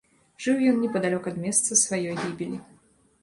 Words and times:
Жыў 0.43 0.61
ён 0.69 0.79
непадалёк 0.85 1.29
ад 1.31 1.37
месца 1.43 1.77
сваёй 1.83 2.15
гібелі. 2.23 2.57